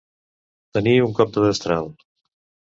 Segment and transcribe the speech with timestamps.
[0.77, 1.93] Tenir un cop de destral.